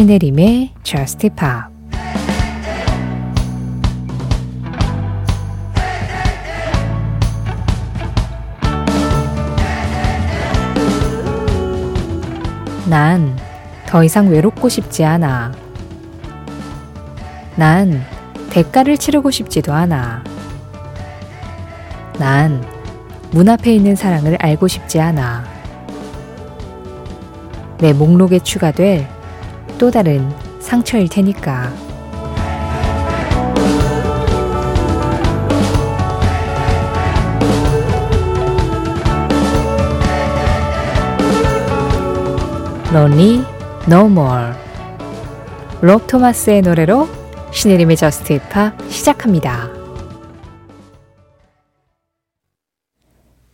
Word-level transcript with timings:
신혜림의 0.00 0.70
Just 0.82 1.28
Pop 1.28 1.68
난 12.88 13.36
더 13.86 14.02
이상 14.02 14.30
외롭고 14.30 14.70
싶지 14.70 15.04
않아. 15.04 15.52
난 17.56 18.02
대가를 18.48 18.96
치르고 18.96 19.30
싶지도 19.30 19.74
않아. 19.74 20.24
난 22.18 22.64
문 23.32 23.50
앞에 23.50 23.74
있는 23.74 23.94
사랑을 23.96 24.38
알고 24.40 24.66
싶지 24.66 24.98
않아. 24.98 25.44
내 27.76 27.92
목록에 27.92 28.38
추가될 28.38 29.19
또 29.80 29.90
다른 29.90 30.28
상처일 30.60 31.08
테니까. 31.08 31.72
Lonely 42.92 43.42
No 43.86 44.04
More 44.04 44.52
롭 45.80 46.06
토마스의 46.06 46.60
노래로 46.60 47.08
신혜림의 47.50 47.96
저스트 47.96 48.34
힙합 48.34 48.78
시작합니다. 48.90 49.70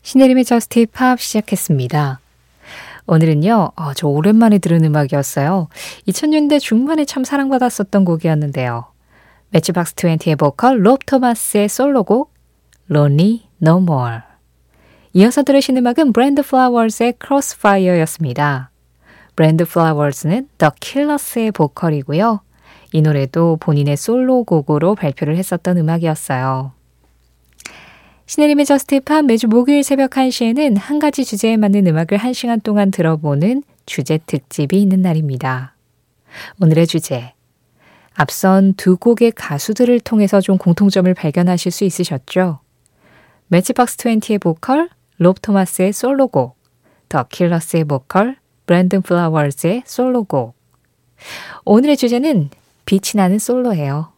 신혜림의 0.03 0.45
Just 0.45 0.81
Pop 0.81 1.21
시작했습니다. 1.21 2.19
오늘은요, 3.07 3.73
어, 3.77 3.95
저 3.95 4.09
오랜만에 4.09 4.59
들은 4.59 4.85
음악이었어요. 4.85 5.69
2000년대 6.09 6.61
중반에 6.61 7.05
참 7.05 7.25
사랑받았었던 7.25 8.05
곡이었는데요. 8.05 8.87
Matchbox 9.51 9.95
20의 9.95 10.37
보컬 10.37 10.85
롭 10.85 11.07
토마스의 11.07 11.69
솔로곡 11.69 12.35
Lonely 12.91 13.49
No 13.63 13.79
More 13.79 14.19
이어서 15.13 15.43
들으신 15.43 15.77
음악은 15.79 16.13
브랜든 16.13 16.43
플라워스의 16.43 17.15
Crossfire였습니다. 17.25 18.71
브랜든 19.35 19.65
플라워스는 19.65 20.49
The 20.59 20.71
Killers의 20.81 21.53
보컬이고요. 21.53 22.41
이 22.93 23.03
노래도 23.03 23.57
본인의 23.61 23.97
솔로곡으로 23.97 24.95
발표를 24.95 25.37
했었던 25.37 25.79
음악이었어요. 25.79 26.76
신혜림의 28.29 28.67
Just 28.67 29.01
Pop 29.03 29.25
매주 29.25 29.47
목요일 29.47 29.85
새벽 29.85 30.11
1시에는 30.11 30.77
한 30.81 30.99
가지 30.99 31.25
주제에 31.25 31.57
맞는 31.57 31.87
음악을 31.87 32.19
1시간 32.19 32.61
동안 32.61 32.91
들어보는 32.91 33.63
주제 33.87 34.19
특집이 34.19 34.83
있는 34.83 35.01
날입니다. 35.01 35.77
오늘의 36.61 36.89
주제. 36.89 37.35
앞선 38.15 38.75
두 38.75 38.97
곡의 38.97 39.31
가수들을 39.31 40.01
통해서 40.01 40.41
좀 40.41 40.59
공통점을 40.59 41.13
발견하실 41.15 41.71
수 41.71 41.85
있으셨죠? 41.85 42.59
Matchbox 43.47 43.97
20의 43.99 44.41
보컬, 44.41 44.89
롭 45.19 45.41
토마스의 45.41 45.93
솔로곡, 45.93 46.57
The 47.09 47.23
Killers의 47.29 47.85
보컬, 47.85 48.39
브랜든 48.67 49.03
플라워즈의 49.03 49.85
솔로곡. 49.87 50.57
오늘의 51.65 51.97
주제는 51.97 52.51
빛이 52.87 53.13
나는 53.15 53.39
솔로예요. 53.39 54.11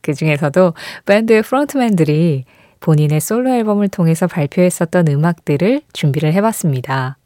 그 0.00 0.12
중에서도 0.12 0.74
밴드의 1.06 1.42
프론트맨들이 1.42 2.46
본인의 2.84 3.20
솔로 3.20 3.48
앨범을 3.48 3.88
통해서 3.88 4.26
발표했었던 4.26 5.08
음악들을 5.08 5.80
준비를 5.94 6.34
해봤습니다. 6.34 7.16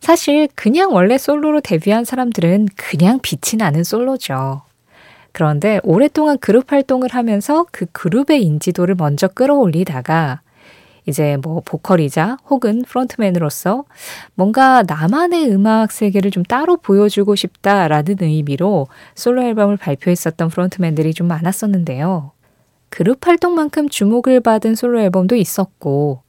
사실 0.00 0.48
그냥 0.54 0.94
원래 0.94 1.18
솔로로 1.18 1.60
데뷔한 1.60 2.06
사람들은 2.06 2.68
그냥 2.74 3.20
빛이 3.22 3.58
나는 3.58 3.84
솔로죠. 3.84 4.62
그런데 5.32 5.78
오랫동안 5.82 6.38
그룹 6.38 6.72
활동을 6.72 7.10
하면서 7.12 7.66
그 7.70 7.84
그룹의 7.92 8.42
인지도를 8.42 8.94
먼저 8.94 9.28
끌어올리다가 9.28 10.40
이제 11.04 11.36
뭐 11.42 11.60
보컬이자 11.62 12.38
혹은 12.48 12.82
프론트맨으로서 12.88 13.84
뭔가 14.34 14.82
나만의 14.86 15.50
음악 15.50 15.92
세계를 15.92 16.30
좀 16.30 16.44
따로 16.44 16.78
보여주고 16.78 17.34
싶다라는 17.34 18.16
의미로 18.20 18.88
솔로 19.14 19.42
앨범을 19.42 19.76
발표했었던 19.76 20.48
프론트맨들이 20.48 21.12
좀 21.12 21.28
많았었는데요. 21.28 22.32
그룹 22.88 23.26
활동만큼 23.26 23.88
주목을 23.88 24.40
받은 24.40 24.74
솔로 24.74 25.00
앨범도 25.00 25.36
있었고, 25.36 26.22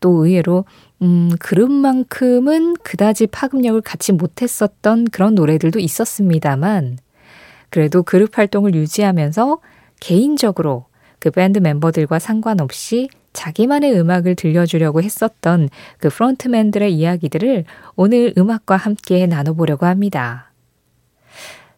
또 0.00 0.24
의외로, 0.24 0.64
음, 1.02 1.30
그룹만큼은 1.40 2.76
그다지 2.82 3.26
파급력을 3.28 3.80
갖지 3.80 4.12
못했었던 4.12 5.06
그런 5.06 5.34
노래들도 5.34 5.78
있었습니다만, 5.78 6.98
그래도 7.70 8.02
그룹 8.02 8.38
활동을 8.38 8.74
유지하면서 8.74 9.58
개인적으로 10.00 10.86
그 11.18 11.30
밴드 11.30 11.58
멤버들과 11.58 12.18
상관없이 12.18 13.08
자기만의 13.32 13.98
음악을 13.98 14.36
들려주려고 14.36 15.02
했었던 15.02 15.68
그 15.98 16.08
프론트맨들의 16.08 16.94
이야기들을 16.94 17.64
오늘 17.96 18.32
음악과 18.38 18.76
함께 18.76 19.26
나눠보려고 19.26 19.86
합니다. 19.86 20.52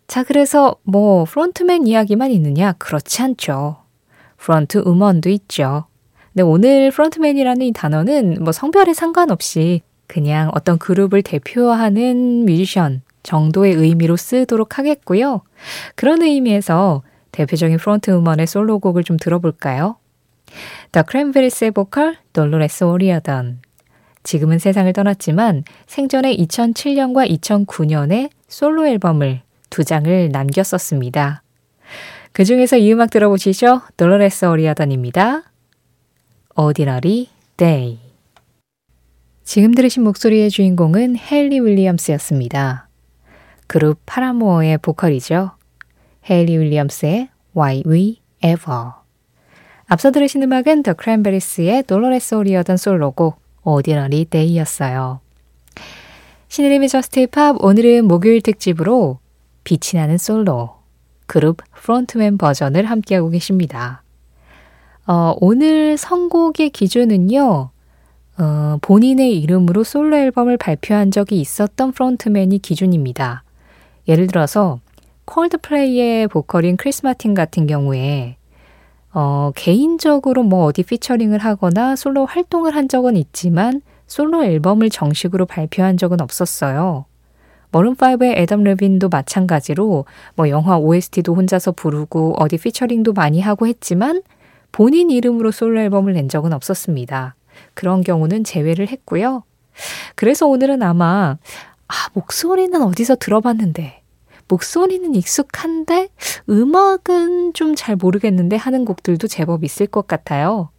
자, 0.07 0.23
그래서 0.23 0.77
뭐 0.83 1.25
frontman 1.25 1.87
이야기만 1.87 2.31
있느냐? 2.31 2.73
그렇지 2.79 3.23
않죠. 3.23 3.86
front 4.37 4.83
woman도 4.85 5.29
있죠. 5.31 5.87
근데 6.33 6.43
오늘 6.43 6.91
frontman이라는 6.91 7.67
이 7.67 7.73
단어는 7.73 8.39
뭐 8.43 8.53
성별에 8.53 8.95
상관없이 8.95 9.83
그냥 10.07 10.51
어떤 10.55 10.79
그룹을 10.79 11.23
대표하는 11.23 12.45
뮤지션 12.45 13.03
정도의 13.23 13.75
의미로 13.75 14.17
쓰도록 14.17 14.79
하겠고요. 14.79 15.43
그런 15.95 16.23
의미에서 16.23 17.03
대표적인 17.33 17.79
front 17.79 18.11
woman의 18.11 18.47
솔로곡을 18.47 19.05
좀 19.05 19.17
들어볼까요? 19.17 19.97
The 20.93 21.03
Cranberries의 21.03 21.73
보컬 21.73 22.17
돌로레스 22.33 22.85
오리어던 22.85 23.61
지금은 24.23 24.59
세상을 24.59 24.93
떠났지만 24.93 25.65
생전에 25.87 26.35
2007년과 26.37 27.31
2009년에 27.39 28.31
솔로 28.49 28.87
앨범을 28.87 29.41
두 29.71 29.85
장을 29.85 30.29
남겼었습니다. 30.31 31.43
그 32.37 32.45
중에서 32.45 32.77
이 32.77 32.93
음악 32.93 33.09
들어보시죠. 33.09 33.81
돌로레스 33.97 34.45
오리아던입니다. 34.45 35.45
Ordinary 36.55 37.29
Day. 37.57 37.99
지금 39.43 39.73
들으신 39.73 40.03
목소리의 40.03 40.51
주인공은 40.51 41.17
헨리 41.17 41.61
윌리엄스였습니다. 41.61 42.91
그룹 43.67 44.01
파라모어의 44.05 44.77
보컬이죠. 44.83 45.53
헨리 46.29 46.59
윌리엄스의 46.59 47.31
Why 47.57 47.85
We 47.87 48.21
Ever. 48.45 48.91
앞서 49.87 50.11
들으신 50.11 50.43
음악은 50.43 50.83
The 50.83 50.93
Cranberries의 50.93 51.85
돌로레스 51.85 52.35
오리어던 52.35 52.77
솔로곡 52.77 53.41
Ordinary 53.63 54.27
Day였어요. 54.27 55.21
신혜림의 56.49 56.91
Just 56.91 57.29
Pop 57.29 57.57
오늘은 57.65 58.07
목요일 58.07 58.43
특집으로 58.43 59.21
빛이 59.65 59.99
나는 59.99 60.19
솔로 60.19 60.77
그룹 61.27 61.59
frontman 61.75 62.39
버전을 62.39 62.85
함께하고 62.85 63.31
계십니다. 63.31 64.03
어, 65.07 65.35
오늘 65.41 65.97
선곡의 65.97 66.71
기준은요, 66.71 67.71
어, 68.39 68.79
본인의 68.83 69.41
이름으로 69.41 69.85
솔로 69.85 70.17
앨범을 70.17 70.57
발표한 70.57 71.11
적이 71.11 71.41
있었던 71.41 71.93
frontman이 71.93 72.59
기준입니다. 72.59 73.45
예를 74.09 74.27
들어서 74.27 74.81
콜드플레이의 75.27 76.29
보컬인 76.29 76.77
크리스 76.77 77.03
마틴 77.05 77.35
같은 77.35 77.67
경우에 77.67 78.37
어, 79.13 79.51
개인적으로 79.55 80.43
뭐 80.43 80.65
어디 80.65 80.83
피처링을 80.83 81.39
하거나 81.39 81.97
솔로 81.97 82.27
활동을 82.27 82.77
한 82.77 82.89
적은 82.89 83.17
있지만 83.17 83.81
솔로 84.07 84.45
앨범을 84.45 84.91
정식으로 84.91 85.47
발표한 85.47 85.97
적은 85.97 86.21
없었어요. 86.21 87.07
마룬5의 87.73 88.37
애덤 88.37 88.65
레빈도 88.65 89.09
마찬가지로 89.09 90.05
뭐 90.35 90.49
영화 90.49 90.79
OST도 90.79 91.35
혼자서 91.35 91.73
부르고 91.73 92.35
어디 92.39 92.57
피처링도 92.59 93.13
많이 93.13 93.41
하고 93.41 93.67
했지만 93.67 94.23
본인 94.73 95.11
이름으로 95.11 95.51
솔로 95.51 95.81
앨범을 95.81 96.13
낸 96.13 96.29
적은 96.29 96.53
없었습니다. 96.53 97.35
그런 97.75 98.03
경우는 98.03 98.45
제외를 98.45 98.89
했고요. 98.89 99.43
그래서 100.15 100.47
오늘은 100.47 100.83
아마 100.83 101.39
아, 101.89 101.95
목소리는 102.15 102.81
어디서 102.83 103.17
들어봤는데 103.17 104.03
목소리는 104.49 105.15
익숙한데 105.15 106.09
음악은 106.49 107.53
좀 107.55 107.75
잘 107.75 107.97
모르겠는데 107.97 108.57
하는 108.57 108.85
곡들도 108.85 109.27
제법 109.29 109.65
있을 109.65 109.87
것 109.87 110.07
같아요. 110.07 110.71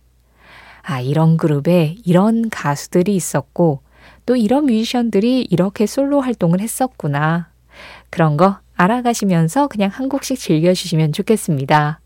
아, 0.81 1.01
이런 1.01 1.37
그룹에 1.37 1.95
이런 2.05 2.49
가수들이 2.49 3.15
있었고 3.15 3.81
또 4.25 4.35
이런 4.35 4.65
뮤지션들이 4.65 5.47
이렇게 5.49 5.85
솔로 5.85 6.21
활동을 6.21 6.59
했었구나. 6.59 7.49
그런 8.09 8.37
거 8.37 8.59
알아가시면서 8.75 9.67
그냥 9.67 9.89
한 9.91 10.09
곡씩 10.09 10.37
즐겨주시면 10.37 11.13
좋겠습니다. 11.13 11.99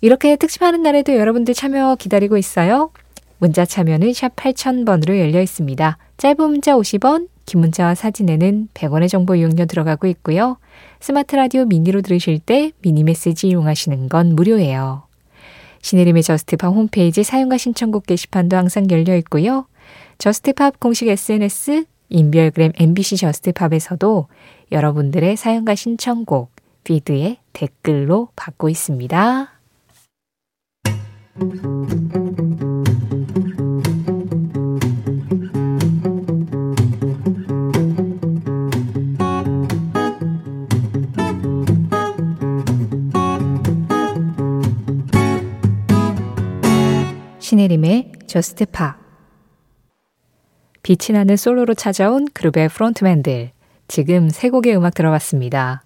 이렇게 0.00 0.36
특집하는 0.36 0.82
날에도 0.82 1.14
여러분들 1.16 1.54
참여 1.54 1.96
기다리고 1.98 2.36
있어요. 2.36 2.90
문자 3.38 3.64
참여는 3.64 4.12
샵 4.12 4.36
8000번으로 4.36 5.18
열려 5.18 5.40
있습니다. 5.40 5.98
짧은 6.18 6.50
문자 6.50 6.74
50원, 6.74 7.28
긴 7.46 7.60
문자와 7.60 7.94
사진에는 7.94 8.68
100원의 8.74 9.08
정보 9.08 9.34
이용료 9.34 9.64
들어가고 9.64 10.06
있고요. 10.08 10.58
스마트 11.00 11.36
라디오 11.36 11.64
미니로 11.64 12.02
들으실 12.02 12.38
때 12.38 12.72
미니 12.82 13.02
메시지 13.02 13.48
이용하시는 13.48 14.08
건 14.08 14.36
무료예요. 14.36 15.04
신혜림의 15.82 16.22
Just 16.22 16.51
Pop 16.51 16.72
홈페이지 16.72 17.24
사연과 17.24 17.56
신청곡 17.56 18.06
게시판도 18.06 18.56
항상 18.56 18.86
열려 18.90 19.16
있고요. 19.16 19.66
Just 20.18 20.53
Pop 20.53 20.80
공식 20.80 21.08
SNS 21.08 21.84
인별그램 22.10 22.72
MBC 22.76 23.16
Just 23.16 23.50
Pop에서도 23.50 24.26
여러분들의 24.72 25.36
사연과 25.36 25.74
신청곡 25.74 26.50
피드에 26.84 27.38
댓글로 27.52 28.28
받고 28.36 28.68
있습니다. 28.68 29.60
신혜림의 47.38 48.12
Just 48.26 48.66
Pop 48.66 48.96
빛이 50.90 51.16
나는 51.16 51.36
솔로로 51.36 51.74
찾아온 51.74 52.26
그룹의 52.34 52.68
frontman들 52.68 53.52
지금 53.86 54.28
세 54.28 54.50
곡의 54.50 54.76
음악 54.76 54.94
들어봤습니다. 54.94 55.84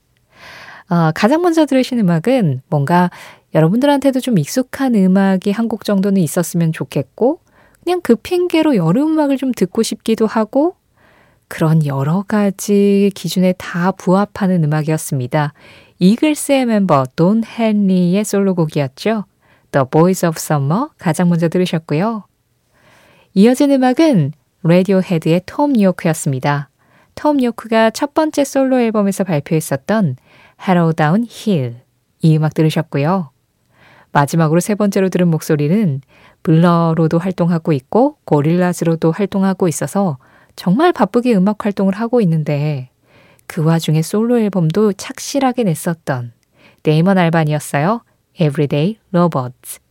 어, 0.88 1.10
가장 1.14 1.42
먼저 1.42 1.66
들으신 1.66 1.98
음악은 1.98 2.62
뭔가 2.70 3.10
여러분들한테도 3.54 4.20
좀 4.20 4.38
익숙한 4.38 4.94
음악이 4.94 5.50
한 5.50 5.68
곡 5.68 5.84
정도는 5.84 6.22
있었으면 6.22 6.72
좋겠고, 6.72 7.40
그냥 7.82 8.00
그 8.02 8.16
핑계로 8.16 8.76
여름 8.76 9.12
음악을 9.12 9.36
좀 9.36 9.52
듣고 9.52 9.82
싶기도 9.82 10.26
하고, 10.26 10.74
그런 11.48 11.84
여러 11.84 12.22
가지 12.22 13.10
기준에 13.14 13.52
다 13.58 13.92
부합하는 13.92 14.64
음악이었습니다. 14.64 15.52
이글스의 15.98 16.64
멤버 16.64 17.04
돈 17.14 17.42
헨리의 17.44 18.24
솔로곡이었죠. 18.24 19.26
The 19.70 19.84
Boys 19.90 20.24
of 20.24 20.36
Summer 20.38 20.88
가장 20.96 21.28
먼저 21.28 21.50
들으셨고요. 21.50 22.24
이어진 23.34 23.70
음악은 23.70 24.32
레디오 24.66 25.02
헤드의 25.02 25.42
톰 25.44 25.78
요크였습니다. 25.78 26.70
톰 27.14 27.42
요크가 27.42 27.90
첫 27.90 28.14
번째 28.14 28.44
솔로 28.44 28.80
앨범에서 28.80 29.22
발표했었던 29.22 30.16
Hello 30.66 30.92
Down 30.94 31.26
Hill 31.30 31.76
이 32.22 32.36
음악 32.38 32.54
들으셨고요. 32.54 33.30
마지막으로 34.12 34.60
세 34.60 34.74
번째로 34.74 35.10
들은 35.10 35.28
목소리는 35.28 36.00
블러로도 36.42 37.18
활동하고 37.18 37.74
있고 37.74 38.16
고릴라즈로도 38.24 39.12
활동하고 39.12 39.68
있어서 39.68 40.16
정말 40.56 40.94
바쁘게 40.94 41.34
음악 41.34 41.66
활동을 41.66 41.92
하고 41.92 42.22
있는데 42.22 42.88
그 43.46 43.62
와중에 43.62 44.00
솔로 44.00 44.38
앨범도 44.38 44.94
착실하게 44.94 45.64
냈었던 45.64 46.32
데이먼 46.84 47.18
알반이었어요. 47.18 48.02
Everyday 48.40 48.98
Robots. 49.12 49.83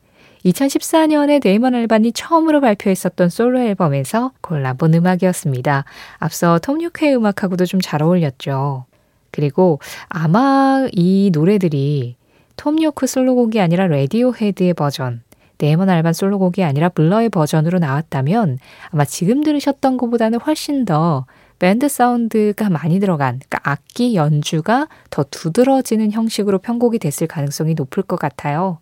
2014년에 0.45 1.41
데이먼 1.43 1.73
알반이 1.75 2.11
처음으로 2.11 2.59
발표했었던 2.61 3.29
솔로 3.29 3.59
앨범에서 3.59 4.31
골라본 4.41 4.93
음악이었습니다. 4.93 5.85
앞서 6.17 6.59
톰 6.59 6.76
요크의 6.76 7.15
음악하고도 7.15 7.65
좀 7.65 7.79
잘 7.81 8.01
어울렸죠. 8.01 8.85
그리고 9.31 9.79
아마 10.09 10.87
이 10.91 11.31
노래들이 11.33 12.15
톰 12.55 12.81
요크 12.81 13.07
솔로곡이 13.07 13.59
아니라 13.59 13.87
Radiohead의 13.87 14.73
버전, 14.73 15.21
데이먼 15.57 15.89
알반 15.89 16.13
솔로곡이 16.13 16.63
아니라 16.63 16.89
Blur의 16.89 17.29
버전으로 17.29 17.79
나왔다면 17.79 18.59
아마 18.89 19.05
지금 19.05 19.43
들으셨던 19.43 19.97
것보다는 19.97 20.39
훨씬 20.39 20.85
더 20.85 21.25
밴드 21.59 21.87
사운드가 21.87 22.69
많이 22.69 22.99
들어간, 22.99 23.39
그러니까 23.39 23.59
악기 23.63 24.15
연주가 24.15 24.87
더 25.09 25.23
두드러지는 25.23 26.11
형식으로 26.11 26.59
편곡이 26.59 26.99
됐을 26.99 27.27
가능성이 27.27 27.73
높을 27.73 28.03
것 28.03 28.19
같아요. 28.19 28.79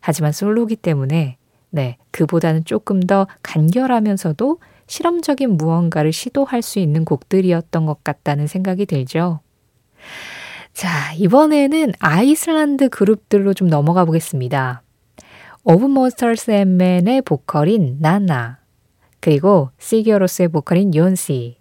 하지만 0.00 0.32
솔로기 0.32 0.76
때문에, 0.76 1.36
네, 1.70 1.96
그보다는 2.10 2.64
조금 2.64 3.00
더 3.00 3.26
간결하면서도 3.42 4.58
실험적인 4.86 5.56
무언가를 5.56 6.12
시도할 6.12 6.62
수 6.62 6.80
있는 6.80 7.04
곡들이었던 7.04 7.86
것 7.86 8.02
같다는 8.02 8.46
생각이 8.46 8.86
들죠. 8.86 9.40
자, 10.72 11.12
이번에는 11.14 11.92
아이슬란드 11.98 12.88
그룹들로 12.88 13.54
좀 13.54 13.68
넘어가 13.68 14.04
보겠습니다. 14.04 14.82
Of 15.64 15.86
Monsters 15.86 16.50
and 16.50 16.76
Men의 16.76 17.22
보컬인 17.22 17.98
난나, 18.00 18.58
그리고 19.20 19.70
Sigur 19.78 20.13
Rós의 20.13 20.48
보컬인 20.48 20.94
욘시, 20.94 21.58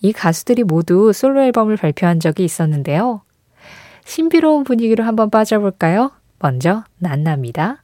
이 0.00 0.12
가수들이 0.12 0.64
모두 0.64 1.12
솔로 1.12 1.42
앨범을 1.42 1.76
발표한 1.76 2.20
적이 2.20 2.44
있었는데요. 2.44 3.22
신비로운 4.04 4.64
분위기로 4.64 5.04
한번 5.04 5.30
빠져볼까요? 5.30 6.12
먼저 6.40 6.84
난나입니다. 6.98 7.82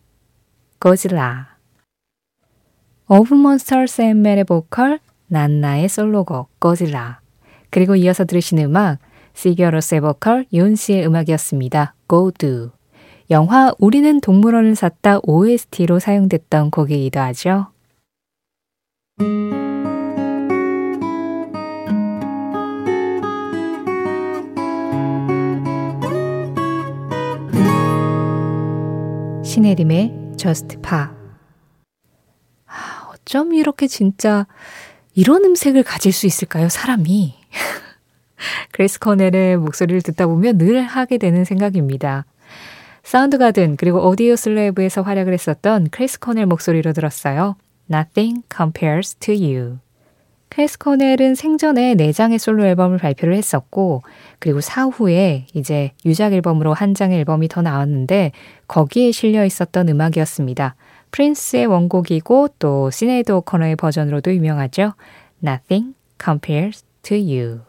고질라 0.78 1.56
Of 3.08 3.34
Monsters 3.34 4.02
and 4.02 4.18
Men의 4.18 4.44
보컬 4.44 5.00
난나의 5.26 5.88
솔로곡 5.88 6.60
고질라 6.60 7.20
그리고 7.70 7.96
이어서 7.96 8.24
들으신 8.24 8.58
음악 8.58 8.98
Sigur 9.32 9.66
Rós의 9.66 10.00
보컬 10.00 10.46
욘시의 10.52 11.06
음악이었습니다. 11.06 11.94
Go 12.08 12.30
Do 12.30 12.70
영화 13.30 13.72
우리는 13.78 14.20
동물원을 14.20 14.76
샀다 14.76 15.18
OST로 15.24 15.98
사용됐던 15.98 16.70
곡이기도 16.70 17.18
하죠. 17.18 17.73
신혜림의 29.54 30.32
Just 30.36 30.78
Pop. 30.82 31.06
아, 32.66 33.08
어쩜 33.12 33.54
이렇게 33.54 33.86
진짜 33.86 34.48
이런 35.14 35.44
음색을 35.44 35.84
가질 35.84 36.12
수 36.12 36.26
있을까요, 36.26 36.68
사람이? 36.68 37.34
크리스 38.72 38.98
코넬의 38.98 39.58
목소리를 39.58 40.02
듣다 40.02 40.26
보면 40.26 40.58
늘 40.58 40.82
하게 40.82 41.18
되는 41.18 41.44
생각입니다. 41.44 42.24
Soundgarden 43.04 43.76
그리고 43.76 44.04
Audioslave에서 44.08 45.02
활약을 45.02 45.32
했었던 45.32 45.88
크리스 45.90 46.18
코넬 46.18 46.46
목소리로 46.46 46.92
들었어요. 46.92 47.54
Nothing 47.88 48.42
compares 48.52 49.14
to 49.14 49.32
you. 49.32 49.78
크리스 50.48 50.78
코넬은 50.78 51.34
생전에 51.34 51.94
4장의 51.94 52.38
솔로 52.38 52.64
앨범을 52.64 52.98
발표를 52.98 53.34
했었고, 53.34 54.02
그리고 54.38 54.60
사후에 54.60 55.46
이제 55.52 55.90
유작 56.04 56.32
앨범으로 56.32 56.74
한 56.74 56.94
장의 56.94 57.18
앨범이 57.18 57.48
더 57.48 57.60
나왔는데, 57.60 58.30
거기에 58.68 59.10
실려 59.10 59.44
있었던 59.44 59.88
음악이었습니다. 59.88 60.76
프린스의 61.10 61.66
원곡이고, 61.66 62.48
또 62.58 62.90
시네이드 62.90 63.32
오코너의 63.32 63.76
버전으로도 63.76 64.32
유명하죠. 64.32 64.94
Nothing 65.42 65.94
compares 66.22 66.84
to 67.02 67.16
you. 67.16 67.60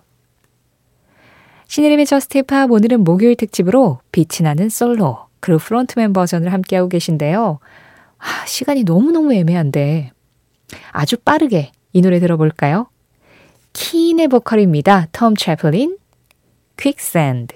신혜림의 1.68 2.06
Just 2.06 2.44
Pop 2.44 2.72
오늘은 2.72 3.04
목요일 3.04 3.36
특집으로 3.36 4.00
빛이 4.12 4.44
나는 4.44 4.70
솔로, 4.70 5.26
그리고 5.40 5.60
frontman 5.60 6.14
버전을 6.14 6.54
함께하고 6.54 6.90
계신데요. 6.90 7.60
아, 8.20 8.46
시간이 8.46 8.84
너무너무 8.84 9.34
애매한데, 9.34 10.12
아주 10.92 11.18
빠르게 11.18 11.72
이 11.96 12.02
노래 12.02 12.20
들어볼까요? 12.20 12.88
Keane의 13.72 14.28
보컬입니다. 14.28 15.08
톰 15.14 15.34
채플린, 15.34 15.98
Quicksand. 16.76 17.56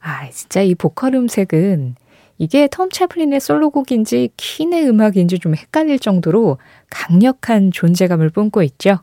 아, 0.00 0.30
진짜 0.30 0.62
이 0.62 0.74
보컬 0.74 1.14
음색은 1.14 1.96
이게 2.38 2.66
톰 2.66 2.88
채플린의 2.88 3.40
솔로곡인지 3.40 4.30
Keane의 4.38 4.88
음악인지 4.88 5.38
좀 5.38 5.54
헷갈릴 5.54 5.98
정도로 5.98 6.56
강력한 6.88 7.70
존재감을 7.72 8.30
뿜고 8.30 8.62
있죠. 8.62 9.00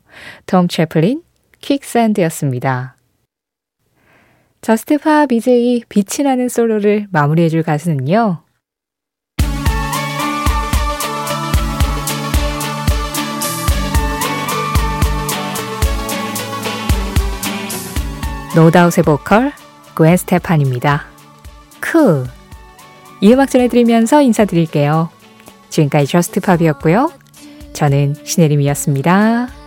톰 0.48 0.68
채플린, 0.68 1.22
Quicksand였습니다. 1.60 2.96
Just 4.62 4.98
Pop 4.98 5.84
빛이 5.90 6.24
나는 6.24 6.50
솔로를 6.50 7.06
마무리해줄 7.12 7.62
가수는요. 7.62 8.42
노다웃의 18.54 19.06
보컬 19.06 19.54
그웬 19.94 20.18
스테파니입니다. 20.18 21.06
크. 21.80 22.26
이 23.22 23.32
음악 23.32 23.50
전해드리면서 23.50 24.22
인사드릴게요. 24.22 25.10
지금까지 25.70 26.08
Just 26.08 26.32
Pop이었고요. 26.32 27.12
저는 27.74 28.16
신혜림이었습니다. 28.26 29.61